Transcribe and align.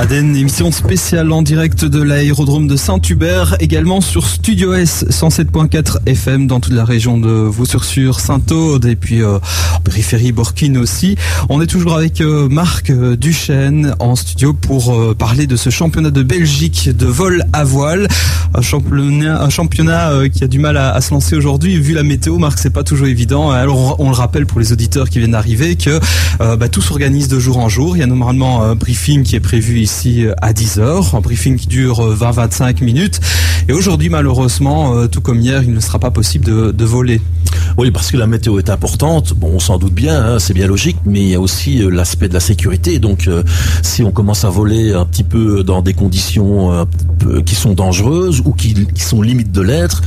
Aden, 0.00 0.34
émission 0.34 0.72
spéciale 0.72 1.30
en 1.30 1.42
direct 1.42 1.84
de 1.84 2.00
l'aérodrome 2.00 2.66
de 2.66 2.74
Saint-Hubert, 2.74 3.56
également 3.60 4.00
sur 4.00 4.26
Studio 4.26 4.72
S 4.72 5.04
107.4 5.10 5.98
FM 6.06 6.46
dans 6.46 6.58
toute 6.58 6.72
la 6.72 6.86
région 6.86 7.18
de 7.18 7.28
Vaux-sur-Sur, 7.28 8.18
Saint-Aude 8.18 8.86
et 8.86 8.96
puis 8.96 9.22
euh, 9.22 9.38
périphérie 9.84 10.32
Borkin 10.32 10.76
aussi. 10.76 11.16
On 11.50 11.60
est 11.60 11.66
toujours 11.66 11.98
avec 11.98 12.22
euh, 12.22 12.48
Marc 12.48 12.88
euh, 12.88 13.14
Duchesne 13.14 13.94
en 13.98 14.16
studio 14.16 14.54
pour 14.54 15.14
parler 15.16 15.46
de 15.46 15.56
ce 15.56 15.68
championnat 15.68 16.10
de 16.10 16.22
Belgique 16.22 16.88
de 16.96 17.04
vol 17.04 17.44
à 17.52 17.64
voile, 17.64 18.08
un 18.54 18.62
championnat, 18.62 20.08
qui 20.32 20.44
a 20.44 20.46
du 20.46 20.58
mal 20.58 20.78
à, 20.78 20.98
se 21.02 21.10
lancer 21.10 21.36
aujourd'hui 21.36 21.78
vu 21.78 21.92
la 21.92 22.04
météo. 22.04 22.38
Marc, 22.38 22.58
c'est 22.58 22.70
pas 22.70 22.84
toujours 22.84 23.06
évident. 23.06 23.50
Alors 23.50 24.00
on, 24.00 24.08
le 24.08 24.16
rappelle 24.16 24.46
pour 24.46 24.60
les 24.60 24.72
auditeurs 24.72 25.10
qui 25.10 25.18
viennent 25.18 25.32
d'arriver 25.32 25.76
que 25.76 26.00
bah, 26.38 26.70
tout 26.70 26.80
s'organise 26.80 27.28
de 27.28 27.38
jour 27.38 27.58
en 27.58 27.68
jour. 27.68 27.98
Il 27.98 28.00
y 28.00 28.02
a 28.02 28.06
normalement 28.06 28.62
un 28.62 28.74
briefing 28.74 29.24
qui 29.24 29.36
est 29.36 29.40
prévu 29.40 29.80
ici 29.80 29.89
euh, 30.06 30.34
à 30.40 30.52
10h, 30.52 31.16
un 31.16 31.20
briefing 31.20 31.56
qui 31.56 31.66
dure 31.66 32.00
euh, 32.00 32.14
20-25 32.14 32.84
minutes. 32.84 33.20
Et 33.68 33.72
aujourd'hui, 33.72 34.08
malheureusement, 34.08 34.94
euh, 34.94 35.06
tout 35.06 35.20
comme 35.20 35.40
hier, 35.40 35.62
il 35.62 35.72
ne 35.72 35.80
sera 35.80 35.98
pas 35.98 36.10
possible 36.10 36.74
de, 36.74 36.84
voler. 36.84 37.20
Oui, 37.76 37.90
parce 37.90 38.10
que 38.10 38.16
la 38.16 38.26
météo 38.26 38.58
est 38.58 38.70
importante. 38.70 39.34
Bon, 39.34 39.50
on 39.54 39.58
s'en 39.58 39.78
doute 39.78 39.94
bien, 39.94 40.20
hein, 40.20 40.38
c'est 40.38 40.54
bien 40.54 40.66
logique, 40.66 40.96
mais 41.04 41.20
il 41.20 41.28
y 41.28 41.34
a 41.34 41.40
aussi 41.40 41.82
euh, 41.82 41.88
l'aspect 41.88 42.28
de 42.28 42.34
la 42.34 42.40
sécurité. 42.40 42.98
Donc, 42.98 43.28
euh, 43.28 43.42
si 43.82 44.02
on 44.02 44.10
commence 44.10 44.44
à 44.44 44.50
voler 44.50 44.92
un 44.92 45.04
petit 45.04 45.24
peu 45.24 45.62
dans 45.62 45.82
des 45.82 45.94
conditions 45.94 46.86
euh, 47.26 47.42
qui 47.42 47.54
sont 47.54 47.74
dangereuses 47.74 48.42
ou 48.44 48.52
qui, 48.52 48.74
sont 48.96 49.20
limites 49.20 49.52
de 49.52 49.60
l'être, 49.60 50.02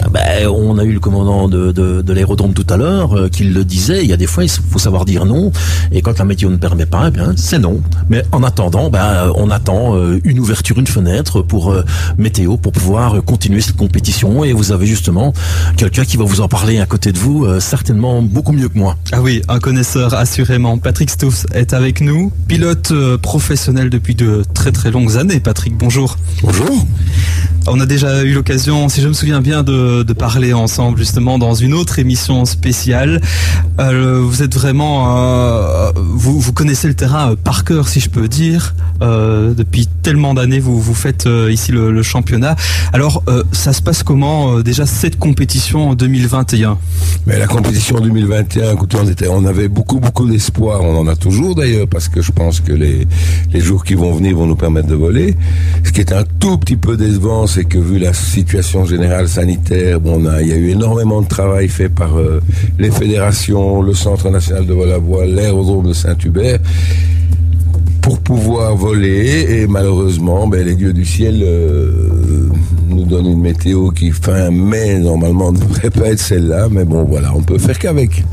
euh, 0.00 0.08
ben, 0.10 0.48
on 0.48 0.78
a 0.78 0.84
eu 0.84 0.92
le 0.92 1.00
commandant 1.00 1.48
de, 1.48 2.12
l'aérodrome 2.12 2.54
tout 2.54 2.66
à 2.68 2.76
l'heure 2.76 3.16
euh, 3.16 3.28
qui 3.28 3.44
le 3.44 3.64
disait. 3.64 4.02
Il 4.02 4.10
y 4.10 4.12
a 4.12 4.16
des 4.16 4.26
fois, 4.26 4.44
il 4.44 4.50
faut 4.50 4.78
savoir 4.78 5.04
dire 5.04 5.26
non. 5.26 5.52
Et 5.92 6.02
quand 6.02 6.18
la 6.18 6.24
météo 6.24 6.50
ne 6.50 6.56
permet 6.56 6.86
pas, 6.86 7.08
eh 7.08 7.10
bien, 7.10 7.34
c'est 7.36 7.58
non. 7.58 7.80
Mais 8.08 8.22
en 8.32 8.42
attendant, 8.42 8.90
ben, 8.90 9.25
euh, 9.26 9.32
on 9.34 9.50
attend 9.50 9.96
euh, 9.96 10.20
une 10.24 10.38
ouverture, 10.38 10.78
une 10.78 10.86
fenêtre 10.86 11.42
pour 11.42 11.72
euh, 11.72 11.84
météo 12.18 12.56
pour 12.56 12.72
pouvoir 12.72 13.16
euh, 13.16 13.20
continuer 13.20 13.60
cette 13.60 13.76
compétition. 13.76 14.44
Et 14.44 14.52
vous 14.52 14.72
avez 14.72 14.86
justement 14.86 15.32
quelqu'un 15.76 16.04
qui 16.04 16.16
va 16.16 16.24
vous 16.24 16.40
en 16.40 16.48
parler 16.48 16.78
à 16.78 16.86
côté 16.86 17.12
de 17.12 17.18
vous, 17.18 17.44
euh, 17.44 17.60
certainement 17.60 18.22
beaucoup 18.22 18.52
mieux 18.52 18.68
que 18.68 18.78
moi. 18.78 18.96
Ah 19.12 19.20
oui, 19.22 19.42
un 19.48 19.58
connaisseur 19.58 20.14
assurément. 20.14 20.78
Patrick 20.78 21.10
Stouff 21.10 21.46
est 21.52 21.74
avec 21.74 22.00
nous, 22.00 22.32
pilote 22.48 22.90
euh, 22.92 23.18
professionnel 23.18 23.90
depuis 23.90 24.14
de 24.14 24.44
très 24.54 24.72
très 24.72 24.90
longues 24.90 25.16
années. 25.16 25.40
Patrick, 25.40 25.76
bonjour. 25.76 26.16
Bonjour. 26.42 26.86
On 27.68 27.80
a 27.80 27.86
déjà 27.86 28.22
eu 28.22 28.32
l'occasion, 28.32 28.88
si 28.88 29.00
je 29.00 29.08
me 29.08 29.12
souviens 29.12 29.40
bien, 29.40 29.64
de, 29.64 30.04
de 30.04 30.12
parler 30.12 30.52
ensemble 30.52 30.98
justement 30.98 31.36
dans 31.36 31.54
une 31.54 31.74
autre 31.74 31.98
émission 31.98 32.44
spéciale. 32.44 33.20
Euh, 33.80 34.20
vous 34.22 34.42
êtes 34.44 34.54
vraiment, 34.54 35.16
euh, 35.18 35.85
vous, 36.32 36.52
connaissez 36.52 36.88
le 36.88 36.94
terrain 36.94 37.32
euh, 37.32 37.36
par 37.36 37.64
cœur, 37.64 37.88
si 37.88 38.00
je 38.00 38.10
peux 38.10 38.28
dire. 38.28 38.74
Euh, 39.02 39.54
depuis 39.54 39.86
tellement 39.86 40.34
d'années, 40.34 40.58
vous 40.58 40.80
vous 40.80 40.94
faites 40.94 41.26
euh, 41.26 41.52
ici 41.52 41.72
le, 41.72 42.02
championnat. 42.02 42.56
Alors, 42.92 43.22
ça 43.52 43.72
se 43.72 43.82
passe 43.82 44.02
comment 44.02 44.60
déjà 44.60 44.86
cette 44.86 45.18
compétition 45.18 45.90
en 45.90 45.94
2021 45.94 46.78
Mais 47.26 47.38
la 47.38 47.46
compétition 47.46 47.98
2021, 48.00 48.74
écoutez, 48.74 48.96
on, 49.00 49.08
était, 49.08 49.28
on 49.28 49.44
avait 49.44 49.68
beaucoup, 49.68 49.98
beaucoup 49.98 50.28
d'espoir. 50.28 50.82
On 50.82 50.96
en 50.98 51.06
a 51.08 51.16
toujours 51.16 51.54
d'ailleurs, 51.54 51.88
parce 51.88 52.08
que 52.08 52.22
je 52.22 52.32
pense 52.32 52.60
que 52.60 52.72
les, 52.72 53.06
les 53.52 53.60
jours 53.60 53.82
qui 53.82 53.94
vont 53.94 54.12
venir 54.12 54.36
vont 54.36 54.46
nous 54.46 54.56
permettre 54.56 54.88
de 54.88 54.94
voler. 54.94 55.36
Ce 55.84 55.90
qui 55.90 56.00
est 56.00 56.12
un 56.12 56.24
tout 56.38 56.58
petit 56.58 56.76
peu 56.76 56.96
décevant, 56.96 57.46
c'est 57.46 57.64
que 57.64 57.78
vu 57.78 57.98
la 57.98 58.12
situation 58.12 58.84
générale 58.84 59.28
sanitaire, 59.28 60.00
bon, 60.00 60.22
on 60.22 60.26
a, 60.26 60.42
il 60.42 60.48
y 60.48 60.52
a 60.52 60.56
eu 60.56 60.70
énormément 60.70 61.22
de 61.22 61.28
travail 61.28 61.68
fait 61.68 61.88
par 61.88 62.10
les 62.78 62.90
fédérations, 62.90 63.82
le 63.82 63.94
Centre 63.94 64.30
national 64.30 64.66
de 64.66 64.74
vol 64.74 64.92
à 64.92 64.98
voile, 64.98 65.34
l'aérodrome 65.34 65.88
de 65.88 65.92
Pour 68.02 68.20
pouvoir 68.20 68.76
voler. 68.76 69.46
Et 69.50 69.66
malheureusement 69.66 70.46
ben, 70.46 70.64
les 70.64 70.74
dieux 70.74 70.92
du 70.92 71.04
ciel 71.04 71.42
euh, 71.42 72.45
donnent 73.06 73.26
une 73.26 73.40
météo 73.40 73.90
qui 73.90 74.10
fin 74.10 74.50
mai 74.50 74.98
normalement 74.98 75.52
ne 75.52 75.58
devrait 75.58 75.90
pas 75.90 76.06
être 76.08 76.18
celle-là 76.20 76.68
mais 76.70 76.84
bon 76.84 77.04
voilà 77.04 77.32
on 77.34 77.42
peut 77.42 77.58
faire 77.58 77.78
qu'avec. 77.78 78.24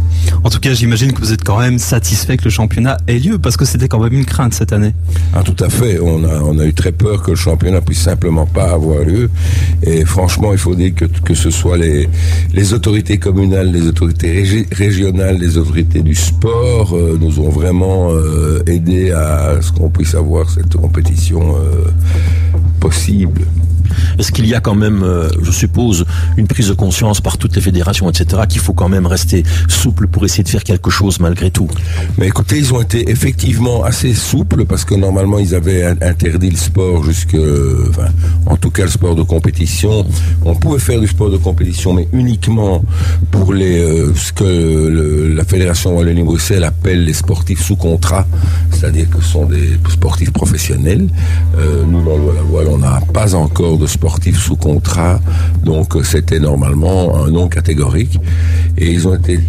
En 0.43 0.49
tout 0.49 0.59
cas, 0.59 0.73
j'imagine 0.73 1.11
que 1.11 1.19
vous 1.19 1.33
êtes 1.33 1.43
quand 1.43 1.59
même 1.59 1.79
satisfait 1.79 2.37
que 2.37 2.45
le 2.45 2.49
championnat 2.49 2.97
ait 3.07 3.19
lieu 3.19 3.37
parce 3.39 3.57
que 3.57 3.65
c'était 3.65 3.87
quand 3.89 3.99
même 3.99 4.13
une 4.13 4.25
crainte 4.25 4.53
cette 4.53 4.71
année. 4.71 4.93
ah, 5.33 5.41
tout 5.43 5.55
à 5.63 5.69
fait. 5.69 5.99
On 5.99 6.23
a, 6.23 6.41
on 6.41 6.57
a 6.59 6.65
eu 6.65 6.73
très 6.73 6.91
peur 6.93 7.21
que 7.23 7.31
le 7.31 7.37
championnat 7.37 7.81
puisse 7.81 7.99
simplement 8.01 8.45
pas 8.45 8.71
avoir 8.71 9.03
lieu. 9.03 9.29
Et 9.83 10.05
franchement 10.05 10.51
il 10.53 10.57
faut 10.57 10.75
dire 10.75 10.93
que, 10.95 11.05
que 11.05 11.33
ce 11.33 11.49
soit 11.49 11.77
les, 11.77 12.07
les 12.53 12.73
autorités 12.73 13.17
communales 13.17 13.71
les 13.71 13.87
autorités 13.87 14.43
régi- 14.43 14.67
régionales 14.73 15.37
les 15.39 15.57
autorités 15.57 16.01
du 16.01 16.15
sport 16.15 16.93
euh, 16.95 17.17
nous 17.19 17.39
ont 17.39 17.49
vraiment 17.49 18.11
euh, 18.11 18.63
aidé 18.67 19.11
à 19.11 19.57
ce 19.61 19.71
qu'on 19.71 19.89
puisse 19.89 20.15
avoir 20.15 20.49
cette 20.49 20.75
compétition 20.75 21.55
euh, 21.55 21.89
possible 22.79 23.41
Est-ce 24.19 24.31
qu'il 24.31 24.47
y 24.47 24.53
a 24.55 24.59
quand 24.59 24.75
même, 24.75 25.03
euh, 25.03 25.29
je 25.41 25.51
suppose, 25.51 26.05
une 26.37 26.47
prise 26.47 26.69
de 26.69 26.73
conscience 26.73 27.21
par 27.21 27.37
toutes 27.37 27.55
les 27.55 27.61
fédérations, 27.61 28.09
etc., 28.09 28.43
qu'il 28.47 28.61
faut 28.61 28.73
quand 28.73 28.89
même 28.89 29.05
rester 29.07 29.43
souple 29.67 30.07
pour 30.07 30.25
essayer 30.25 30.43
de 30.43 30.49
faire 30.49 30.63
quelque 30.63 30.89
chose 30.89 31.19
malgré 31.19 31.51
tout 31.51 31.67
Mais 32.17 32.27
écoutez, 32.27 32.57
ils 32.57 32.73
ont 32.73 32.81
été 32.81 33.09
effectivement 33.09 33.83
assez 33.83 34.13
souples 34.13 34.65
parce 34.65 34.85
que 34.85 34.95
normalement 34.95 35.39
ils 35.39 35.55
avaient 35.55 35.83
in- 35.83 35.97
interdit 36.01 36.49
le 36.49 36.57
sport 36.57 37.03
jusque, 37.03 37.35
en 38.45 38.57
tout 38.57 38.69
cas 38.71 38.83
le 38.83 38.89
sport 38.89 39.15
de 39.15 39.23
compétition. 39.23 40.05
On 40.45 40.55
pouvait 40.55 40.79
faire 40.79 40.99
du 40.99 41.07
sport 41.07 41.29
de 41.29 41.37
compétition, 41.37 41.93
mais 41.93 42.07
uniquement 42.13 42.83
pour 43.31 43.53
les 43.53 43.79
euh, 43.79 44.13
ce 44.15 44.31
que 44.33 45.33
la 45.35 45.43
fédération 45.43 45.95
Wallonie-Bruxelles 45.97 46.63
appelle 46.63 47.05
les 47.05 47.13
sportifs 47.13 47.61
sous 47.63 47.75
contrat, 47.75 48.25
c'est-à-dire 48.71 49.09
que 49.09 49.21
ce 49.21 49.29
sont 49.31 49.45
des 49.45 49.77
sportifs 49.89 50.31
professionnels. 50.31 51.07
Euh, 51.57 51.83
nous 51.87 52.03
dans 52.03 52.17
le 52.17 52.41
voile, 52.49 52.67
on 52.69 52.77
n'a 52.77 52.99
pas 53.13 53.35
encore 53.35 53.77
de 53.77 53.87
sportifs 54.03 54.37
sous 54.37 54.57
contrat, 54.57 55.21
donc 55.63 55.95
euh, 55.95 56.03
c'était 56.03 56.41
normalement 56.41 57.23
un 57.23 57.31
non 57.31 57.47
catégorique. 57.47 58.19
Et 58.77 58.91
ils 58.91 59.07
ont 59.07 59.15
été 59.15 59.39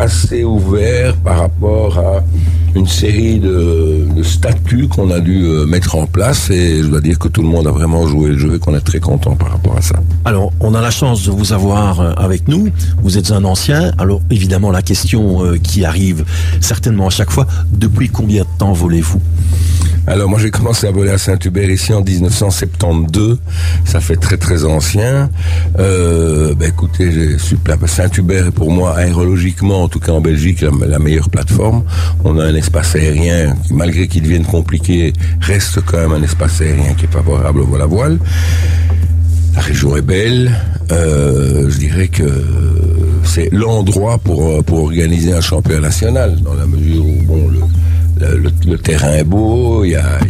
assez 0.00 0.42
ouvert 0.42 1.14
par 1.18 1.38
rapport 1.38 1.96
à 1.96 2.24
une 2.74 2.88
série 2.88 3.38
de, 3.38 4.08
de 4.12 4.22
statuts 4.24 4.88
qu'on 4.88 5.12
a 5.12 5.20
dû 5.20 5.44
euh, 5.44 5.66
mettre 5.66 5.94
en 5.94 6.06
place 6.06 6.50
et 6.50 6.82
je 6.82 6.88
dois 6.88 7.00
dire 7.00 7.16
que 7.16 7.28
tout 7.28 7.42
le 7.42 7.48
monde 7.48 7.68
a 7.68 7.70
vraiment 7.70 8.08
joué 8.08 8.30
le 8.30 8.38
jeu 8.38 8.56
et 8.56 8.58
qu'on 8.58 8.74
est 8.74 8.80
très 8.80 8.98
content 8.98 9.36
par 9.36 9.52
rapport 9.52 9.76
à 9.76 9.82
ça. 9.82 9.94
Alors, 10.24 10.52
on 10.58 10.74
a 10.74 10.80
la 10.80 10.90
chance 10.90 11.24
de 11.24 11.30
vous 11.30 11.52
avoir 11.52 12.00
euh, 12.00 12.12
avec 12.16 12.48
nous. 12.48 12.68
Vous 13.04 13.18
êtes 13.18 13.30
un 13.30 13.44
ancien. 13.44 13.92
Alors, 13.98 14.20
évidemment, 14.32 14.72
la 14.72 14.82
question 14.82 15.42
qui 15.62 15.84
arrive 15.84 16.24
certainement 16.60 17.06
à 17.06 17.10
chaque 17.10 17.30
fois, 17.30 17.46
depuis 17.70 18.08
combien 18.08 18.42
de 18.42 18.58
temps 18.58 18.72
volez-vous? 18.72 19.20
Alors 20.06 20.28
moi 20.28 20.38
j'ai 20.38 20.50
commencé 20.50 20.86
à 20.86 20.92
voler 20.92 21.10
à 21.10 21.18
Saint-Hubert 21.18 21.68
ici 21.68 21.92
en 21.92 22.02
1972, 22.02 23.40
ça 23.84 24.00
fait 24.00 24.16
très 24.16 24.36
très 24.36 24.64
ancien. 24.64 25.30
Euh, 25.78 26.54
ben 26.54 26.68
écoutez. 26.68 27.36
Saint-Hubert 27.86 28.46
est 28.46 28.50
pour 28.50 28.70
moi 28.70 28.96
aérologiquement, 28.96 29.82
en 29.82 29.88
tout 29.88 30.00
cas 30.00 30.12
en 30.12 30.20
Belgique, 30.20 30.60
la, 30.60 30.70
la 30.86 30.98
meilleure 30.98 31.28
plateforme. 31.28 31.82
On 32.24 32.38
a 32.38 32.44
un 32.44 32.54
espace 32.54 32.94
aérien 32.94 33.54
qui, 33.66 33.74
malgré 33.74 34.06
qu'il 34.06 34.22
devienne 34.22 34.44
compliqué, 34.44 35.12
reste 35.40 35.80
quand 35.84 35.98
même 35.98 36.12
un 36.12 36.22
espace 36.22 36.60
aérien 36.60 36.94
qui 36.94 37.06
est 37.06 37.12
favorable 37.12 37.60
au 37.60 37.66
vol 37.66 37.82
à 37.82 37.86
voile. 37.86 38.18
La 39.54 39.62
région 39.62 39.96
est 39.96 40.02
belle. 40.02 40.52
Euh, 40.92 41.68
je 41.68 41.78
dirais 41.78 42.08
que 42.08 42.24
c'est 43.24 43.48
l'endroit 43.52 44.18
pour, 44.18 44.62
pour 44.64 44.84
organiser 44.84 45.32
un 45.32 45.40
championnat 45.40 45.80
national, 45.80 46.40
dans 46.42 46.54
la 46.54 46.66
mesure 46.66 47.04
où 47.04 47.22
bon, 47.22 47.48
le, 47.48 47.60
le, 48.18 48.38
le, 48.38 48.50
le 48.66 48.78
terrain 48.78 49.12
est 49.12 49.24
beau, 49.24 49.84
il 49.84 49.90
y 49.90 49.96
a, 49.96 50.20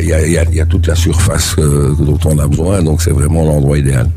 y, 0.00 0.06
y, 0.06 0.58
y 0.60 0.66
toute 0.66 0.86
la 0.86 0.94
surface 0.94 1.56
euh, 1.58 1.94
dont 1.98 2.18
on 2.24 2.38
a 2.38 2.46
besoin, 2.46 2.82
donc 2.82 3.02
c'est 3.02 3.10
vraiment 3.10 3.44
l'endroit 3.44 3.78
idéal. 3.78 4.08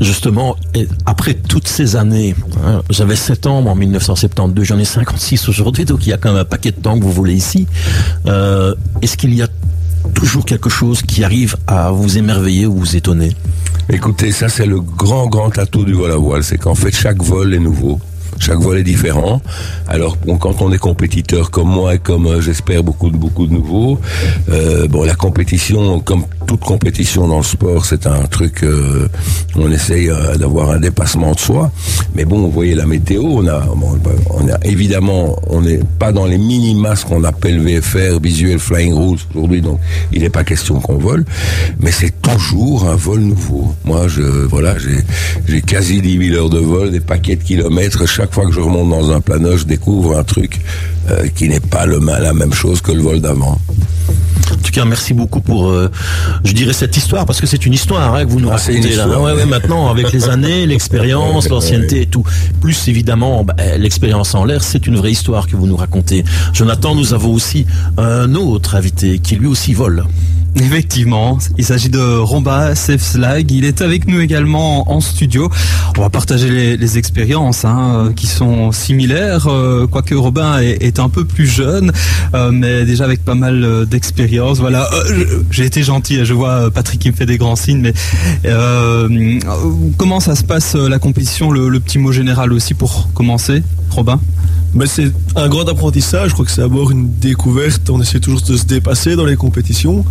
Justement, 0.00 0.56
et 0.74 0.88
après 1.06 1.34
toutes 1.34 1.68
ces 1.68 1.94
années, 1.94 2.34
hein, 2.64 2.82
j'avais 2.90 3.14
7 3.16 3.46
ans 3.46 3.64
en 3.64 3.74
1972, 3.76 4.64
j'en 4.64 4.78
ai 4.78 4.84
56 4.84 5.48
aujourd'hui, 5.48 5.84
donc 5.84 6.04
il 6.06 6.10
y 6.10 6.12
a 6.12 6.16
quand 6.16 6.30
même 6.32 6.40
un 6.40 6.44
paquet 6.44 6.72
de 6.72 6.76
temps 6.80 6.98
que 6.98 7.04
vous 7.04 7.12
voulez 7.12 7.34
ici. 7.34 7.66
Euh, 8.26 8.74
Est-ce 9.02 9.16
qu'il 9.16 9.32
y 9.34 9.42
a 9.42 9.46
toujours 10.14 10.44
quelque 10.44 10.68
chose 10.68 11.00
qui 11.02 11.22
arrive 11.22 11.56
à 11.66 11.92
vous 11.92 12.18
émerveiller 12.18 12.66
ou 12.66 12.74
vous 12.76 12.96
étonner? 12.96 13.36
Écoutez, 13.88 14.32
ça 14.32 14.48
c'est 14.48 14.66
le 14.66 14.80
grand 14.80 15.28
grand 15.28 15.56
atout 15.58 15.84
du 15.84 15.92
vol 15.92 16.10
à 16.10 16.16
voile, 16.16 16.42
c'est 16.42 16.58
qu'en 16.58 16.74
fait 16.74 16.90
chaque 16.94 17.22
vol 17.22 17.54
est 17.54 17.58
nouveau. 17.60 18.00
Chaque 18.38 18.58
vol 18.58 18.78
est 18.78 18.84
différent. 18.84 19.40
Alors 19.86 20.16
quand 20.40 20.60
on 20.60 20.72
est 20.72 20.78
compétiteur 20.78 21.50
comme 21.50 21.68
moi 21.68 21.94
et 21.94 21.98
comme 21.98 22.26
euh, 22.26 22.40
j'espère 22.40 22.82
beaucoup 22.82 23.10
de 23.10 23.16
beaucoup 23.16 23.46
de 23.46 23.52
nouveaux, 23.52 23.98
euh, 24.50 24.86
bon 24.88 25.04
la 25.04 25.14
compétition, 25.14 26.00
comme 26.00 26.24
toute 26.46 26.60
compétition 26.60 27.28
dans 27.28 27.38
le 27.38 27.44
sport, 27.44 27.84
c'est 27.84 28.06
un 28.06 28.22
truc. 28.26 28.62
Euh, 28.62 29.08
on 29.56 29.70
essaye 29.70 30.08
euh, 30.08 30.36
d'avoir 30.36 30.70
un 30.70 30.78
dépassement 30.78 31.32
de 31.32 31.38
soi. 31.38 31.70
Mais 32.14 32.24
bon, 32.24 32.40
vous 32.40 32.50
voyez 32.50 32.74
la 32.74 32.86
météo, 32.86 33.22
on 33.24 33.46
a, 33.48 33.64
évidemment, 34.62 35.36
on 35.48 35.62
n'est 35.62 35.80
pas 35.98 36.12
dans 36.12 36.26
les 36.26 36.38
minima 36.38 36.96
ce 36.96 37.04
qu'on 37.04 37.24
appelle 37.24 37.60
VFR, 37.60 38.20
Visual 38.22 38.58
Flying 38.58 38.94
Rules 38.94 39.18
aujourd'hui, 39.30 39.60
donc 39.60 39.80
il 40.12 40.22
n'est 40.22 40.30
pas 40.30 40.44
question 40.44 40.80
qu'on 40.80 40.98
vole. 40.98 41.24
Mais 41.80 41.90
c'est 41.90 42.14
toujours 42.22 42.88
un 42.88 42.96
vol 42.96 43.20
nouveau. 43.20 43.74
Moi, 43.84 44.06
voilà, 44.48 44.78
j'ai 44.78 45.04
j'ai 45.46 45.62
quasi 45.62 46.00
10 46.00 46.30
000 46.30 46.36
heures 46.36 46.50
de 46.50 46.58
vol, 46.58 46.90
des 46.90 47.00
paquets 47.00 47.36
de 47.36 47.42
kilomètres. 47.42 48.06
Chaque 48.08 48.34
fois 48.34 48.46
que 48.46 48.52
je 48.52 48.60
remonte 48.60 48.90
dans 48.90 49.10
un 49.10 49.20
planeur, 49.20 49.56
je 49.56 49.64
découvre 49.64 50.18
un 50.18 50.24
truc 50.24 50.60
euh, 51.10 51.26
qui 51.34 51.48
n'est 51.48 51.60
pas 51.60 51.86
le, 51.86 52.00
la 52.00 52.32
même 52.32 52.52
chose 52.52 52.80
que 52.80 52.92
le 52.92 53.02
vol 53.02 53.20
d'avant. 53.20 53.58
En 54.52 54.56
tout 54.56 54.72
cas, 54.72 54.84
merci 54.84 55.14
beaucoup 55.14 55.40
pour, 55.40 55.68
euh, 55.70 55.90
je 56.44 56.52
dirais, 56.52 56.72
cette 56.72 56.96
histoire, 56.96 57.24
parce 57.26 57.40
que 57.40 57.46
c'est 57.46 57.64
une 57.66 57.72
histoire 57.72 58.14
hein, 58.14 58.24
que 58.24 58.30
vous 58.30 58.40
nous 58.40 58.48
Ah, 58.50 58.56
racontez 58.56 58.76
une 58.76 58.84
là. 58.84 58.90
histoire. 58.90 59.22
Ouais, 59.22 59.32
ouais, 59.32 59.46
maintenant, 59.46 59.88
avec 59.90 60.12
les 60.12 60.28
années, 60.28 60.66
l'expérience, 60.74 61.48
l'ancienneté 61.48 62.02
et 62.02 62.06
tout. 62.06 62.24
Plus 62.60 62.88
évidemment, 62.88 63.44
bah, 63.44 63.54
l'expérience 63.78 64.34
en 64.34 64.44
l'air, 64.44 64.62
c'est 64.62 64.86
une 64.86 64.96
vraie 64.96 65.12
histoire 65.12 65.46
que 65.46 65.56
vous 65.56 65.66
nous 65.66 65.76
racontez. 65.76 66.24
Jonathan, 66.52 66.94
nous 66.94 67.14
avons 67.14 67.32
aussi 67.32 67.66
un 67.96 68.34
autre 68.34 68.74
invité 68.74 69.18
qui 69.18 69.36
lui 69.36 69.46
aussi 69.46 69.72
vole. 69.74 70.04
Effectivement, 70.56 71.38
il 71.58 71.64
s'agit 71.64 71.88
de 71.88 72.18
Romba 72.18 72.74
Slag. 72.74 73.50
Il 73.50 73.64
est 73.64 73.82
avec 73.82 74.06
nous 74.06 74.20
également 74.20 74.90
en 74.92 75.00
studio. 75.00 75.50
On 75.98 76.00
va 76.00 76.10
partager 76.10 76.76
les, 76.76 76.98
expériences 76.98 77.64
hein, 77.64 78.12
qui 78.14 78.28
sont 78.28 78.70
similaires, 78.70 79.48
euh, 79.48 79.88
quoique 79.88 80.14
Robin 80.14 80.60
est, 80.60 81.00
un 81.00 81.08
peu 81.08 81.24
plus 81.24 81.46
jeune, 81.46 81.90
euh, 82.34 82.52
mais 82.52 82.84
déjà 82.84 83.04
avec 83.04 83.24
pas 83.24 83.34
mal 83.34 83.64
euh, 83.64 83.84
d'expérience. 83.84 84.60
Voilà, 84.60 84.88
j'ai 85.50 85.64
été 85.64 85.82
gentil. 85.82 86.24
Je 86.24 86.34
vois 86.34 86.70
Patrick 86.70 87.00
qui 87.00 87.10
me 87.10 87.16
fait 87.16 87.26
des 87.26 87.36
grands 87.36 87.56
signes, 87.56 87.80
mais 87.80 89.40
comment 89.96 90.20
ça 90.20 90.36
se 90.36 90.44
passe 90.44 90.76
la 90.76 90.98
compétition 91.00 91.50
le 91.50 91.80
petit 91.80 91.98
mot 91.98 92.12
général 92.12 92.52
aussi 92.52 92.74
pour 92.74 93.12
commencer, 93.12 93.62
Robin? 93.90 94.20
Mais 94.74 94.86
c'est 94.86 95.12
un 95.36 95.48
grand 95.48 95.68
apprentissage. 95.68 96.30
Je 96.30 96.32
crois 96.34 96.44
que 96.44 96.50
c'est 96.50 96.60
d'abord 96.60 96.90
une 96.90 97.08
découverte. 97.18 97.88
On 97.90 98.00
essaie 98.00 98.18
toujours 98.18 98.42
de 98.42 98.56
se 98.56 98.64
dépasser 98.64 99.14
dans 99.14 99.24
les 99.24 99.36
compétitions. 99.36 100.04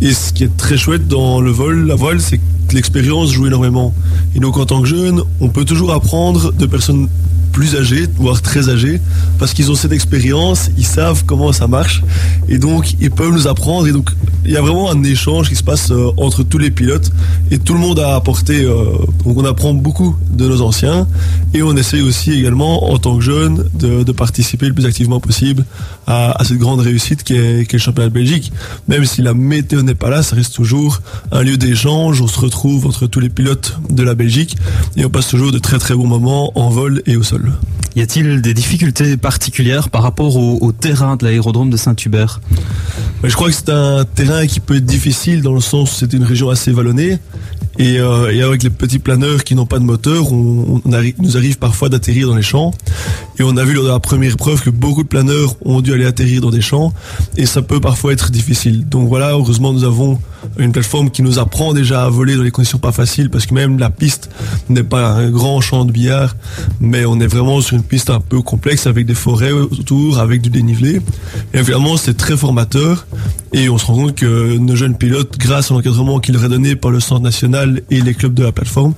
Et 0.00 0.12
ce 0.12 0.32
qui 0.32 0.44
est 0.44 0.56
très 0.56 0.78
chouette 0.78 1.06
dans 1.06 1.40
le 1.40 1.50
vol, 1.50 1.86
la 1.86 1.94
voile, 1.96 2.20
c'est 2.20 2.38
que 2.38 2.74
l'expérience 2.74 3.30
joue 3.30 3.46
énormément. 3.46 3.94
Et 4.34 4.40
donc, 4.40 4.56
en 4.56 4.64
tant 4.64 4.80
que 4.80 4.88
jeune, 4.88 5.20
on 5.40 5.50
peut 5.50 5.66
toujours 5.66 5.92
apprendre 5.92 6.52
de 6.52 6.66
personnes 6.66 7.08
plus 7.56 7.74
âgées, 7.74 8.06
voire 8.16 8.42
très 8.42 8.68
âgées, 8.68 9.00
parce 9.38 9.54
qu'ils 9.54 9.70
ont 9.70 9.74
cette 9.74 9.92
expérience, 9.92 10.68
ils 10.76 10.84
savent 10.84 11.24
comment 11.24 11.54
ça 11.54 11.66
marche, 11.66 12.02
et 12.50 12.58
donc 12.58 12.92
ils 13.00 13.10
peuvent 13.10 13.32
nous 13.32 13.48
apprendre. 13.48 13.86
Et 13.86 13.92
donc, 13.92 14.10
il 14.44 14.50
y 14.50 14.58
a 14.58 14.60
vraiment 14.60 14.90
un 14.90 15.02
échange 15.02 15.48
qui 15.48 15.56
se 15.56 15.62
passe 15.62 15.90
euh, 15.90 16.10
entre 16.18 16.42
tous 16.42 16.58
les 16.58 16.70
pilotes, 16.70 17.10
et 17.50 17.58
tout 17.58 17.72
le 17.72 17.80
monde 17.80 17.98
a 17.98 18.14
apporté. 18.14 18.62
euh, 18.62 18.84
donc, 19.24 19.38
on 19.38 19.44
apprend 19.46 19.72
beaucoup 19.72 20.14
de 20.30 20.46
nos 20.46 20.60
anciens, 20.60 21.08
et 21.54 21.62
on 21.62 21.74
essaye 21.78 22.02
aussi 22.02 22.30
également, 22.32 22.92
en 22.92 22.98
tant 22.98 23.16
que 23.16 23.24
jeune, 23.24 23.64
de, 23.72 24.12
participer 24.12 24.66
le 24.66 24.74
plus 24.74 24.84
activement 24.84 25.20
possible 25.20 25.64
à, 26.06 26.36
cette 26.44 26.58
grande 26.58 26.80
réussite 26.80 27.22
qui 27.22 27.34
est, 27.34 27.60
est 27.60 27.72
le 27.72 27.78
championnat 27.78 28.10
de 28.10 28.14
Belgique. 28.14 28.52
Même 28.86 29.06
si 29.06 29.22
la 29.22 29.32
météo 29.32 29.80
n'est 29.80 29.94
pas 29.94 30.10
là, 30.10 30.22
ça 30.22 30.36
reste 30.36 30.54
toujours 30.54 31.00
un 31.32 31.42
lieu 31.42 31.56
d'échange. 31.56 32.20
On 32.20 32.28
se 32.28 32.38
retrouve 32.38 32.86
entre 32.86 33.06
tous 33.06 33.20
les 33.20 33.30
pilotes 33.30 33.78
de 33.88 34.02
la 34.02 34.14
Belgique 34.14 34.56
et 34.96 35.04
on 35.04 35.10
passe 35.10 35.28
toujours 35.28 35.52
de 35.52 35.58
très 35.58 35.78
très 35.78 35.94
bons 35.94 36.06
moments 36.06 36.52
en 36.54 36.68
vol 36.70 37.02
et 37.06 37.16
au 37.16 37.22
sol. 37.22 37.45
Y 37.96 38.02
a-t-il 38.02 38.42
des 38.42 38.52
difficultés 38.52 39.16
particulières 39.16 39.88
par 39.88 40.02
rapport 40.02 40.36
au, 40.36 40.72
terrain 40.72 41.16
de 41.16 41.24
l'aérodrome 41.24 41.70
de 41.70 41.78
Saint-Hubert? 41.78 42.42
Je 43.24 43.34
crois 43.34 43.48
que 43.48 43.54
c'est 43.54 43.70
un 43.70 44.04
terrain 44.04 44.46
qui 44.46 44.60
peut 44.60 44.76
être 44.76 44.84
difficile 44.84 45.40
dans 45.40 45.54
le 45.54 45.62
sens 45.62 45.92
où 45.92 45.94
c'est 45.94 46.12
une 46.12 46.24
région 46.24 46.50
assez 46.50 46.72
vallonnée. 46.72 47.18
Et, 47.78 47.98
euh, 47.98 48.46
avec 48.46 48.62
les 48.62 48.70
petits 48.70 48.98
planeurs 48.98 49.44
qui 49.44 49.54
n'ont 49.54 49.66
pas 49.66 49.78
de 49.78 49.84
moteur, 49.84 50.30
on, 50.30 50.82
nous 50.84 51.36
arrive 51.36 51.58
parfois 51.58 51.88
d'atterrir 51.88 52.28
dans 52.28 52.36
les 52.36 52.42
champs. 52.42 52.72
Et 53.38 53.42
on 53.42 53.56
a 53.56 53.64
vu 53.64 53.72
lors 53.72 53.84
de 53.84 53.88
la 53.88 54.00
première 54.00 54.32
épreuve 54.32 54.62
que 54.62 54.70
beaucoup 54.70 55.02
de 55.02 55.08
planeurs 55.08 55.56
ont 55.64 55.80
dû 55.80 55.92
aller 55.94 56.06
atterrir 56.06 56.42
dans 56.42 56.50
des 56.50 56.60
champs. 56.60 56.92
Et 57.38 57.46
ça 57.46 57.62
peut 57.62 57.80
parfois 57.80 58.12
être 58.12 58.30
difficile. 58.30 58.86
Donc 58.86 59.08
voilà, 59.08 59.30
heureusement 59.30 59.72
nous 59.72 59.84
avons 59.84 60.18
une 60.58 60.72
plateforme 60.72 61.10
qui 61.10 61.22
nous 61.22 61.38
apprend 61.38 61.72
déjà 61.72 62.04
à 62.04 62.08
voler 62.08 62.36
dans 62.36 62.42
des 62.42 62.50
conditions 62.50 62.78
pas 62.78 62.92
faciles 62.92 63.30
parce 63.30 63.46
que 63.46 63.54
même 63.54 63.78
la 63.78 63.90
piste 63.90 64.30
n'est 64.68 64.82
pas 64.82 65.08
un 65.08 65.30
grand 65.30 65.60
champ 65.60 65.84
de 65.84 65.92
billard, 65.92 66.36
mais 66.80 67.04
on 67.04 67.20
est 67.20 67.26
vraiment 67.26 67.60
sur 67.60 67.76
une 67.76 67.82
piste 67.82 68.10
un 68.10 68.20
peu 68.20 68.42
complexe 68.42 68.86
avec 68.86 69.06
des 69.06 69.14
forêts 69.14 69.52
autour, 69.52 70.18
avec 70.18 70.42
du 70.42 70.50
dénivelé. 70.50 71.00
Et 71.54 71.58
évidemment, 71.58 71.96
c'est 71.96 72.16
très 72.16 72.36
formateur 72.36 73.06
et 73.52 73.68
on 73.68 73.78
se 73.78 73.86
rend 73.86 73.94
compte 73.94 74.14
que 74.14 74.56
nos 74.58 74.76
jeunes 74.76 74.96
pilotes, 74.96 75.38
grâce 75.38 75.70
à 75.70 75.74
l'encadrement 75.74 76.20
qui 76.20 76.32
leur 76.32 76.48
donné 76.48 76.76
par 76.76 76.90
le 76.90 77.00
centre 77.00 77.22
national 77.22 77.82
et 77.90 78.00
les 78.00 78.14
clubs 78.14 78.34
de 78.34 78.42
la 78.42 78.52
plateforme, 78.52 78.94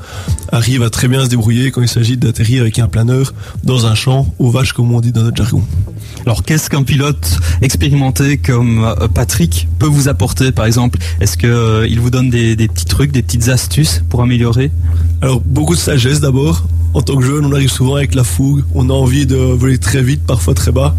arrivent 0.50 0.82
à 0.82 0.90
très 0.90 1.08
bien 1.08 1.24
se 1.24 1.30
débrouiller 1.30 1.70
quand 1.70 1.82
il 1.82 1.88
s'agit 1.88 2.16
d'atterrir 2.16 2.62
avec 2.62 2.78
un 2.78 2.88
planeur 2.88 3.32
dans 3.64 3.86
un 3.86 3.94
champ 3.94 4.26
aux 4.38 4.50
vaches, 4.50 4.72
comme 4.72 4.92
on 4.92 5.00
dit 5.00 5.12
dans 5.12 5.22
notre 5.22 5.36
jargon. 5.36 5.62
Alors 6.28 6.42
qu'est-ce 6.42 6.69
qu'un 6.69 6.82
pilote 6.82 7.40
expérimenté 7.62 8.36
comme 8.36 8.84
euh, 8.84 9.08
Patrick 9.08 9.66
peut 9.78 9.86
vous 9.86 10.08
apporter 10.08 10.52
par 10.52 10.66
exemple? 10.66 10.98
Est-ce 11.22 11.38
qu'il 11.38 11.98
vous 12.00 12.10
donne 12.10 12.28
des, 12.28 12.54
petits 12.54 12.84
trucs, 12.84 13.12
des 13.12 13.22
petites 13.22 13.48
astuces 13.48 14.04
pour 14.10 14.20
améliorer? 14.20 14.70
Alors, 15.22 15.40
beaucoup 15.40 15.75
de 15.75 15.80
sagesse 15.80 16.20
d'abord. 16.20 16.66
En 16.92 17.00
tant 17.00 17.16
que 17.16 17.25
jeune, 17.25 17.46
on 17.46 17.52
arrive 17.54 17.70
souvent 17.70 17.94
avec 17.94 18.14
la 18.14 18.25
fougue. 18.25 18.62
On 18.75 18.90
a 18.90 18.92
envie 18.92 19.25
de 19.25 19.36
voler 19.36 19.78
très 19.78 20.02
vite, 20.02 20.20
parfois 20.26 20.52
très 20.52 20.70
bas. 20.70 20.94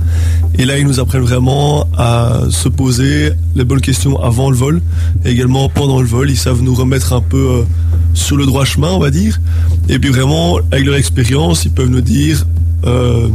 Et 0.58 0.66
là, 0.66 0.80
ils 0.80 0.88
nous 0.88 1.00
apprennent 1.00 1.22
vraiment 1.22 1.88
à 1.96 2.40
se 2.50 2.68
poser 2.68 3.30
les 3.56 3.66
bonnes 3.66 3.81
questions 3.81 4.20
avant 4.20 4.50
le 4.50 4.58
vol. 4.58 4.81
Et 5.26 5.30
également 5.30 5.70
pendant 5.70 6.02
le 6.02 6.08
vol, 6.08 6.31
ils 6.31 6.38
savent 6.38 6.64
nous 6.64 6.74
remettre 6.74 7.14
un 7.14 7.22
peu 7.22 7.38
euh, 7.38 7.64
sur 8.16 8.36
le 8.36 8.48
droit 8.48 8.66
chemin, 8.66 8.90
on 8.90 9.00
va 9.00 9.12
dire. 9.12 9.40
Et 9.90 10.00
puis 10.00 10.10
vraiment, 10.10 10.58
avec 10.72 10.88
leur 10.88 10.96
expérience, 10.96 11.66
ils 11.66 11.72
peuvent 11.72 11.90
nous 11.90 12.02
dire, 12.02 12.48
euh, 12.88 13.28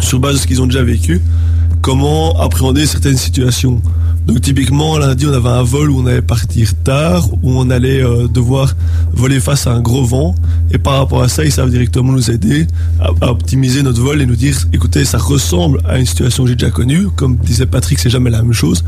sur 0.00 0.20
base 0.20 0.34
de 0.34 0.40
ce 0.40 0.46
qu'ils 0.46 0.62
ont 0.62 0.66
déjà 0.66 0.82
vécu, 0.82 1.20
comment 1.80 2.38
appréhender 2.40 2.86
certaines 2.86 3.16
situations. 3.16 3.80
Donc 4.26 4.40
typiquement 4.40 4.98
lundi 4.98 5.24
on 5.26 5.32
avait 5.32 5.48
un 5.48 5.62
vol 5.62 5.88
où 5.88 6.00
on 6.00 6.06
allait 6.06 6.20
partir 6.20 6.74
tard, 6.82 7.32
où 7.44 7.52
on 7.60 7.70
allait 7.70 8.02
euh, 8.02 8.26
devoir 8.26 8.74
voler 9.12 9.38
face 9.38 9.68
à 9.68 9.72
un 9.72 9.80
gros 9.80 10.04
vent. 10.04 10.34
Et 10.72 10.78
par 10.78 10.98
rapport 10.98 11.22
à 11.22 11.28
ça 11.28 11.44
ils 11.44 11.52
savent 11.52 11.70
directement 11.70 12.12
nous 12.12 12.28
aider 12.30 12.66
à, 13.00 13.30
optimiser 13.30 13.84
notre 13.84 14.02
vol 14.02 14.20
et 14.20 14.26
nous 14.26 14.34
dire 14.34 14.66
écoutez 14.72 15.04
ça 15.04 15.18
ressemble 15.18 15.80
à 15.88 15.98
une 15.98 16.06
situation 16.06 16.42
que 16.42 16.50
j'ai 16.50 16.56
déjà 16.56 16.72
connue, 16.72 17.06
comme 17.14 17.36
disait 17.36 17.66
Patrick 17.66 18.00
c'est 18.00 18.10
jamais 18.10 18.30
la 18.30 18.42
même 18.42 18.52
chose, 18.52 18.84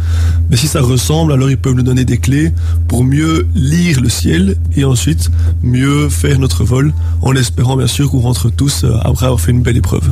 mais 0.50 0.56
si 0.56 0.66
ça 0.66 0.80
ressemble 0.80 1.32
alors 1.32 1.50
ils 1.50 1.56
peuvent 1.56 1.74
nous 1.74 1.82
donner 1.82 2.04
des 2.04 2.18
clés 2.18 2.52
pour 2.88 3.04
mieux 3.04 3.46
lire 3.54 4.00
le 4.00 4.08
ciel 4.08 4.56
et 4.74 4.84
ensuite 4.84 5.30
mieux 5.62 6.08
faire 6.08 6.40
notre 6.40 6.64
vol 6.64 6.92
en 7.22 7.32
espérant 7.34 7.76
bien 7.76 7.86
sûr 7.86 8.10
qu'on 8.10 8.20
rentre 8.20 8.50
tous 8.50 8.82
euh, 8.82 8.96
après 9.02 9.26
avoir 9.26 9.40
fait 9.40 9.52
une 9.52 9.62
belle 9.62 9.76
épreuve. 9.76 10.08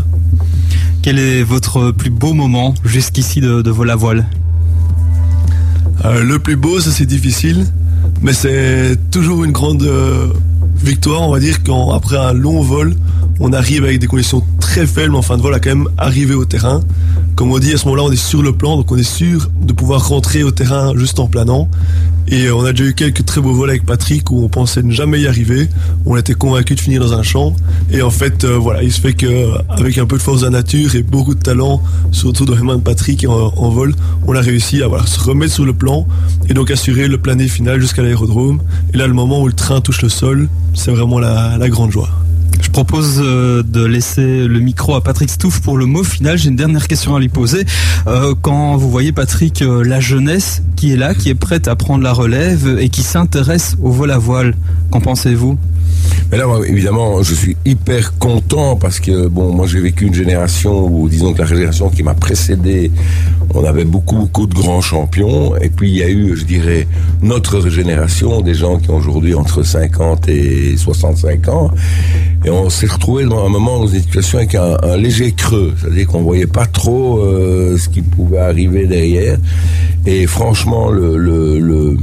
Quel 1.02 1.18
est 1.18 1.42
votre 1.42 1.90
plus 1.90 2.10
beau 2.10 2.32
moment 2.32 2.74
jusqu'ici 2.84 3.40
de 3.40 3.70
vol 3.70 3.90
à 3.90 3.96
voile? 3.96 4.26
Euh, 6.06 6.22
le 6.22 6.38
plus 6.38 6.54
beau, 6.54 6.78
ça 6.78 6.92
c'est 6.92 7.06
difficile, 7.06 7.66
mais 8.22 8.32
c'est 8.32 8.96
toujours 9.10 9.42
une 9.42 9.50
grande 9.50 9.82
euh, 9.82 10.28
victoire, 10.76 11.22
on 11.22 11.32
va 11.32 11.40
dire, 11.40 11.64
quand 11.64 11.90
après 11.90 12.16
un 12.16 12.32
long 12.32 12.62
vol, 12.62 12.94
on 13.40 13.52
arrive 13.52 13.82
avec 13.82 13.98
des 13.98 14.06
conditions 14.06 14.40
très 14.60 14.86
faibles 14.86 15.16
en 15.16 15.22
fin 15.22 15.36
de 15.36 15.42
vol 15.42 15.52
à 15.52 15.58
quand 15.58 15.70
même 15.70 15.88
arriver 15.98 16.34
au 16.34 16.44
terrain. 16.44 16.80
Comme 17.36 17.52
on 17.52 17.58
dit, 17.58 17.74
à 17.74 17.76
ce 17.76 17.84
moment-là, 17.84 18.04
on 18.04 18.10
est 18.10 18.16
sur 18.16 18.42
le 18.42 18.52
plan, 18.52 18.78
donc 18.78 18.90
on 18.90 18.96
est 18.96 19.02
sûr 19.02 19.50
de 19.60 19.74
pouvoir 19.74 20.08
rentrer 20.08 20.42
au 20.42 20.50
terrain 20.50 20.96
juste 20.96 21.20
en 21.20 21.26
planant. 21.26 21.68
Et 22.28 22.46
euh, 22.46 22.56
on 22.56 22.64
a 22.64 22.72
déjà 22.72 22.84
eu 22.84 22.94
quelques 22.94 23.26
très 23.26 23.42
beaux 23.42 23.52
vols 23.52 23.68
avec 23.68 23.84
Patrick 23.84 24.30
où 24.30 24.42
on 24.42 24.48
pensait 24.48 24.82
ne 24.82 24.90
jamais 24.90 25.20
y 25.20 25.26
arriver. 25.26 25.68
On 26.06 26.16
était 26.16 26.32
convaincu 26.32 26.74
de 26.74 26.80
finir 26.80 27.02
dans 27.02 27.12
un 27.12 27.22
champ. 27.22 27.54
Et 27.90 28.00
en 28.00 28.08
fait, 28.08 28.44
euh, 28.44 28.56
voilà, 28.56 28.82
il 28.82 28.90
se 28.90 29.02
fait 29.02 29.12
que 29.12 29.26
euh, 29.26 29.58
avec 29.68 29.98
un 29.98 30.06
peu 30.06 30.16
de 30.16 30.22
force 30.22 30.40
de 30.40 30.46
la 30.46 30.50
nature 30.50 30.94
et 30.94 31.02
beaucoup 31.02 31.34
de 31.34 31.40
talent, 31.40 31.82
surtout 32.10 32.46
dans 32.46 32.54
les 32.54 32.62
mains 32.62 32.78
de 32.78 32.82
Patrick 32.82 33.26
en, 33.28 33.68
vol, 33.68 33.94
on 34.26 34.34
a 34.34 34.40
réussi 34.40 34.82
à 34.82 34.88
se 35.06 35.20
remettre 35.20 35.52
sur 35.52 35.66
le 35.66 35.74
plan 35.74 36.06
et 36.48 36.54
donc 36.54 36.70
assurer 36.70 37.06
le 37.06 37.18
plané 37.18 37.48
final 37.48 37.82
jusqu'à 37.82 38.00
l'aérodrome. 38.00 38.62
Et 38.94 38.96
là, 38.96 39.06
le 39.06 39.14
moment 39.14 39.42
où 39.42 39.46
le 39.46 39.52
train 39.52 39.82
touche 39.82 40.00
le 40.00 40.08
sol, 40.08 40.48
c'est 40.72 40.90
vraiment 40.90 41.18
la 41.18 41.68
grande 41.68 41.92
joie. 41.92 42.08
Je 42.66 42.70
propose 42.72 43.22
euh, 43.24 43.62
de 43.62 43.84
laisser 43.84 44.48
le 44.48 44.58
micro 44.58 44.96
à 44.96 45.00
Patrick 45.00 45.30
Stouff 45.30 45.60
pour 45.60 45.78
le 45.78 45.86
mot 45.86 46.02
final. 46.02 46.36
J'ai 46.36 46.48
une 46.48 46.56
dernière 46.56 46.88
question 46.88 47.14
à 47.14 47.20
lui 47.20 47.28
poser. 47.28 47.64
Euh, 48.08 48.34
quand 48.42 48.76
vous 48.76 48.90
voyez 48.90 49.12
Patrick, 49.12 49.62
euh, 49.62 49.84
la 49.84 50.00
jeunesse 50.00 50.62
qui 50.74 50.92
est 50.92 50.96
là, 50.96 51.14
qui 51.14 51.30
est 51.30 51.36
prête 51.36 51.68
à 51.68 51.76
prendre 51.76 52.02
la 52.02 52.12
relève 52.12 52.76
et 52.80 52.88
qui 52.88 53.02
s'intéresse 53.02 53.76
au 53.80 53.90
vol 53.92 54.10
à 54.10 54.18
voile, 54.18 54.54
qu'en 54.90 55.00
pensez-vous? 55.00 55.56
Mais 56.30 56.38
là, 56.38 56.46
évidemment, 56.66 57.22
je 57.22 57.34
suis 57.34 57.56
hyper 57.64 58.18
content 58.18 58.76
parce 58.76 59.00
que, 59.00 59.28
bon, 59.28 59.52
moi, 59.52 59.66
j'ai 59.66 59.80
vécu 59.80 60.06
une 60.06 60.14
génération 60.14 60.86
où, 60.86 61.08
disons 61.08 61.32
que 61.32 61.38
la 61.38 61.46
génération 61.46 61.88
qui 61.88 62.02
m'a 62.02 62.14
précédé, 62.14 62.90
on 63.54 63.64
avait 63.64 63.84
beaucoup, 63.84 64.16
beaucoup 64.16 64.46
de 64.46 64.54
grands 64.54 64.80
champions. 64.80 65.56
Et 65.56 65.68
puis, 65.68 65.90
il 65.90 65.96
y 65.96 66.02
a 66.02 66.08
eu, 66.08 66.36
je 66.36 66.44
dirais, 66.44 66.86
notre 67.22 67.68
génération, 67.68 68.40
des 68.40 68.54
gens 68.54 68.78
qui 68.78 68.90
ont 68.90 68.96
aujourd'hui 68.96 69.34
entre 69.34 69.62
50 69.62 70.28
et 70.28 70.76
65 70.76 71.48
ans. 71.48 71.70
Et 72.44 72.50
on 72.50 72.70
s'est 72.70 72.86
retrouvé 72.86 73.24
dans 73.24 73.44
un 73.44 73.48
moment 73.48 73.80
dans 73.80 73.86
une 73.86 74.00
situation 74.00 74.38
avec 74.38 74.54
un, 74.54 74.76
un 74.82 74.96
léger 74.96 75.32
creux. 75.32 75.74
C'est-à-dire 75.80 76.06
qu'on 76.06 76.22
voyait 76.22 76.46
pas 76.46 76.66
trop 76.66 77.18
euh, 77.18 77.76
ce 77.78 77.88
qui 77.88 78.02
pouvait 78.02 78.38
arriver 78.38 78.86
derrière. 78.86 79.38
Et 80.06 80.26
franchement, 80.26 80.90
le, 80.90 81.16
le, 81.16 81.58
le, 81.58 81.96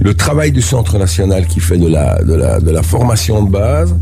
le 0.00 0.14
travail 0.14 0.52
du 0.52 0.62
Centre 0.62 0.98
national 0.98 1.46
qui 1.46 1.60
fait 1.60 1.76
de 1.78 1.88
la, 1.88 2.22
de 2.22 2.34
la, 2.34 2.60
de 2.60 2.70
la 2.70 2.82
formation 2.82 3.42
de 3.44 3.50
base, 3.50 3.94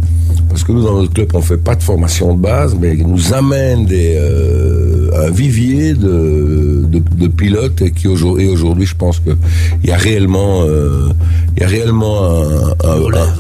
parce 0.49 0.63
que 0.65 0.73
nous, 0.73 0.83
dans 0.85 0.95
notre 1.01 1.13
club, 1.13 1.29
on 1.35 1.41
fait 1.41 1.57
pas 1.57 1.75
de 1.75 1.83
formation 1.83 2.35
de 2.35 2.41
base, 2.41 2.77
mais 2.81 2.95
il 2.95 3.07
nous 3.07 3.33
amène 3.35 3.87
des, 3.87 4.17
euh, 4.19 5.27
un 5.27 5.31
vivier 5.31 5.95
de, 5.95 6.85
de, 6.89 6.99
de 7.17 7.29
pilotes 7.29 7.81
et 7.83 7.91
qui 7.91 8.07
aujourd'hui, 8.09 8.87
je 8.87 8.95
pense 8.95 9.19
que 9.21 9.31
il 9.83 9.89
y 9.89 9.93
a 9.93 9.97
réellement, 9.97 10.63
euh, 10.63 11.09
il 11.57 11.63
y 11.63 11.65
a 11.65 11.69
réellement 11.69 12.25
un, 12.25 12.69
un- 12.89 13.01
un- 13.15 13.35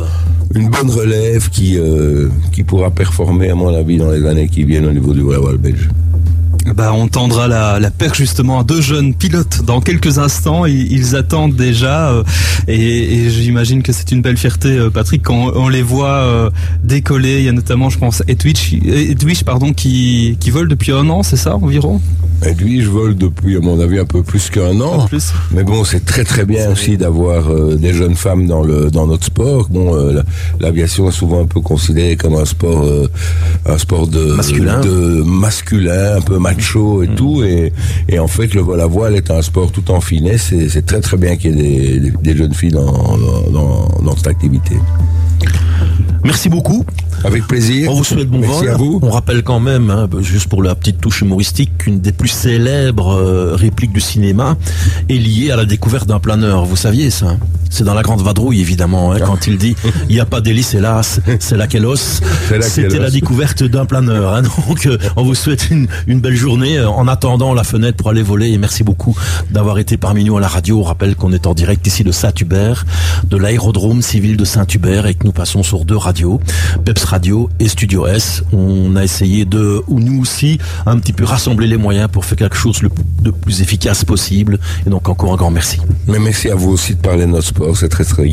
une 0.55 0.69
bonne 0.71 0.91
relève 0.91 1.51
qui, 1.51 1.77
euh, 1.79 2.29
qui 2.53 2.63
pourra 2.63 2.91
performer, 2.91 3.51
à 3.51 3.55
mon 3.55 3.75
avis, 3.75 3.99
dans 3.99 4.11
les 4.11 4.25
années 4.27 4.49
qui 4.49 4.65
viennent 4.65 4.87
au 4.87 4.93
niveau 4.93 5.13
du 5.13 5.21
volley 5.21 5.59
belge. 5.59 5.89
Bah, 6.75 6.93
on 6.93 7.09
tendra 7.09 7.49
la, 7.49 7.79
la 7.79 7.91
perche 7.91 8.19
justement 8.19 8.61
à 8.61 8.65
deux 8.65 8.81
jeunes 8.81 9.15
pilotes 9.15 9.63
dans 9.63 9.81
quelques 9.81 10.19
instants. 10.19 10.67
Ils, 10.67 11.17
attendent 11.17 11.55
déjà 11.55 12.11
euh, 12.11 12.25
et, 12.69 13.31
j'imagine 13.31 13.83
que 13.83 13.93
c'est 13.93 14.13
une 14.13 14.23
belle 14.23 14.37
fierté, 14.37 14.69
euh, 14.69 14.91
Patrick, 14.91 15.23
quand 15.23 15.53
on 15.55 15.69
les 15.69 15.83
voit 15.83 16.09
euh, 16.09 16.51
décoller. 16.83 17.39
Il 17.39 17.45
y 17.45 17.49
a 17.49 17.53
notamment, 17.53 17.91
je 17.91 17.99
pense, 17.99 18.23
Edwidge, 18.29 18.75
Edwidge 18.85 19.45
pardon, 19.45 19.73
qui 19.73 20.37
vole 20.51 20.69
depuis 20.69 20.93
un 20.93 21.09
an, 21.09 21.23
c'est 21.23 21.37
ça 21.37 21.57
environ? 21.57 22.01
Edwidge 22.43 22.87
vole 22.87 23.17
depuis, 23.17 23.57
à 23.57 23.61
mon 23.61 23.81
avis, 23.81 23.99
un 23.99 24.05
peu 24.05 24.23
plus 24.23 24.51
qu'un 24.51 24.81
an. 24.81 25.01
En 25.01 25.07
plus. 25.07 25.33
Mais 25.53 25.65
bon, 25.65 25.85
c'est 25.85 26.05
très 26.05 26.25
très 26.25 26.45
bien 26.45 26.71
aussi 26.71 26.97
d'avoir 26.97 27.51
euh, 27.51 27.77
des 27.77 27.93
jeunes 27.93 28.15
femmes 28.15 28.47
dans 28.47 28.63
le 28.63 28.91
dans 28.91 29.07
notre 29.07 29.25
sport. 29.27 29.69
Bon, 29.71 29.95
euh, 29.95 30.13
la- 30.13 30.25
l'aviation 30.61 31.09
est 31.09 31.13
souvent 31.13 31.43
un 31.43 31.47
peu 31.47 31.61
considérée 31.61 32.17
comme 32.17 32.35
un 32.35 32.45
sport 32.45 32.83
euh, 32.85 33.09
un 33.67 33.79
sport 33.79 34.07
de 34.07 34.33
Masculin. 34.35 34.81
de 34.81 35.23
masculin, 35.25 36.17
un 36.17 36.21
peu 36.21 36.39
macho 36.39 37.03
et 37.03 37.09
tout. 37.09 37.43
Et, 37.43 37.73
et 38.09 38.19
en 38.19 38.29
fait, 38.29 38.55
le 38.55 38.61
vol 38.61 38.81
à 38.81 38.87
voile 38.87 39.15
est 39.17 39.31
un 39.31 39.43
sport 39.43 39.73
tout 39.73 39.91
en 39.91 40.01
finesse. 40.01 40.53
Et 40.53 40.69
c'est 40.69 40.85
très 40.87 41.01
très 41.01 41.17
bien 41.17 41.37
qu'il 41.37 41.59
y 41.59 41.61
ait 41.61 41.99
des, 41.99 42.01
des- 42.11 42.17
des 42.23 42.37
jeunes 42.37 42.55
filles 42.55 42.73
dans, 42.73 43.17
dans, 43.51 43.89
dans 44.03 44.17
cette 44.17 44.27
activité. 44.29 44.77
Merci 46.25 46.49
beaucoup. 46.49 46.85
Avec 47.25 47.47
plaisir. 47.47 47.91
On 47.91 47.95
vous 47.95 48.05
souhaite 48.05 48.29
bon 48.29 48.39
Merci 48.39 48.61
vol. 48.61 48.69
à 48.71 48.77
vous. 48.77 48.99
On 49.03 49.11
rappelle 49.11 49.43
quand 49.43 49.61
même, 49.61 49.91
hein, 49.91 50.09
juste 50.21 50.49
pour 50.49 50.63
la 50.63 50.75
petite 50.75 51.01
touche 51.01 51.23
humoristique, 51.23 51.77
qu'une 51.79 52.01
des 52.01 52.13
plus 52.13 52.29
célèbres 52.29 53.15
euh, 53.17 53.55
répliques 53.57 53.93
du 53.93 54.01
cinéma 54.01 54.57
est 55.09 55.15
liée 55.15 55.51
à 55.51 55.57
la 55.57 55.65
découverte 55.65 56.07
d'un 56.07 56.19
planeur. 56.21 56.65
Vous 56.65 56.77
saviez 56.77 57.11
ça? 57.11 57.37
C'est 57.69 57.85
dans 57.85 57.95
la 57.95 58.03
Grande 58.03 58.23
Vadrouille, 58.23 58.61
évidemment, 58.61 59.13
hein, 59.13 59.19
quand 59.25 59.47
il 59.49 59.59
dit 59.59 59.75
«il 60.09 60.15
n'y 60.15 60.21
a 60.21 60.25
pas 60.27 60.41
d'hélice, 60.41 60.75
hélas, 60.75 61.21
c'est 61.41 61.57
la 61.57 61.67
Kélos 61.67 61.97
C'est». 61.97 62.59
la 62.59 62.63
C'était 62.69 62.99
la 62.99 63.11
découverte 63.11 63.63
d'un 63.65 63.87
planeur. 63.87 64.35
hein. 64.35 64.43
Donc, 64.69 64.87
euh, 64.87 64.97
on 65.17 65.25
vous 65.25 65.35
souhaite 65.35 65.71
une, 65.71 65.89
une 66.07 66.21
belle 66.21 66.37
journée 66.37 66.79
euh, 66.79 66.89
en 66.89 67.09
attendant 67.09 67.55
la 67.55 67.65
fenêtre 67.65 67.97
pour 67.97 68.11
aller 68.11 68.23
voler. 68.23 68.51
Et 68.53 68.59
merci 68.59 68.85
beaucoup 68.85 69.17
d'avoir 69.51 69.79
été 69.79 69.97
parmi 69.97 70.25
nous 70.25 70.37
à 70.37 70.41
la 70.41 70.49
radio. 70.49 70.79
On 70.81 70.83
rappelle 70.85 71.17
qu'on 71.17 71.33
est 71.33 71.47
en 71.47 71.55
direct 71.55 71.87
ici 71.87 72.05
de 72.05 72.13
Saint-Hubert, 72.13 72.85
de 73.29 73.37
l'aérodrome 73.37 74.01
civil 74.03 74.37
de 74.37 74.45
Saint-Hubert, 74.45 75.07
et 75.07 75.15
que 75.15 75.25
nous 75.25 75.33
passons 75.33 75.63
sur 75.63 75.85
deux 75.85 75.97
radios, 75.97 76.41
Peps 76.85 77.05
Radio 77.07 77.49
et 77.61 77.69
Studio 77.69 78.07
S. 78.07 78.43
On 78.53 78.97
a 78.97 79.05
essayé 79.05 79.45
de, 79.45 79.83
ou 79.87 80.01
nous 80.01 80.21
aussi, 80.21 80.59
un 80.85 80.99
petit 80.99 81.13
peu 81.13 81.25
rassembler 81.25 81.67
les 81.67 81.77
moyens 81.77 82.09
pour 82.11 82.25
faire 82.25 82.37
quelque 82.37 82.57
chose 82.57 82.83
le, 82.83 82.91
de 83.23 83.31
plus 83.31 83.63
efficace 83.63 84.05
possible. 84.05 84.59
Et 84.87 84.91
donc 84.91 85.09
encore 85.09 85.33
un 85.33 85.37
grand 85.37 85.51
merci. 85.51 85.79
Mais 86.09 86.19
merci 86.19 86.51
à 86.51 86.55
vous 86.55 86.71
aussi 86.71 86.95
de 86.95 87.01
parler 87.01 87.27
de 87.27 87.31
notre 87.31 87.47
sport. 87.47 87.77
C'est 87.77 87.89
très 87.89 88.05
très. 88.05 88.27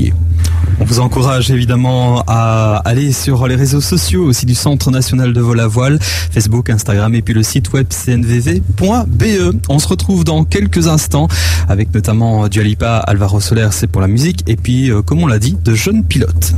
On 0.79 0.85
vous 0.85 0.99
encourage 0.99 1.51
évidemment 1.51 2.23
à 2.27 2.81
aller 2.83 3.11
sur 3.11 3.47
les 3.47 3.55
réseaux 3.55 3.81
sociaux 3.81 4.23
aussi 4.23 4.45
du 4.45 4.55
Centre 4.55 4.89
national 4.89 5.33
de 5.33 5.39
vol 5.39 5.59
à 5.59 5.67
voile, 5.67 5.99
Facebook, 6.01 6.69
Instagram 6.69 7.13
et 7.15 7.21
puis 7.21 7.33
le 7.33 7.43
site 7.43 7.71
web 7.73 7.87
cnvv.be. 7.89 9.55
On 9.69 9.79
se 9.79 9.87
retrouve 9.87 10.23
dans 10.23 10.43
quelques 10.43 10.87
instants 10.87 11.27
avec 11.69 11.93
notamment 11.93 12.47
Dualipa, 12.47 12.97
Alvaro 12.97 13.39
Soler, 13.39 13.69
c'est 13.71 13.87
pour 13.87 14.01
la 14.01 14.07
musique 14.07 14.43
et 14.47 14.55
puis 14.55 14.89
euh, 14.89 15.01
comme 15.01 15.21
on 15.21 15.27
l'a 15.27 15.39
dit, 15.39 15.55
de 15.63 15.75
jeunes 15.75 16.03
pilotes. 16.03 16.53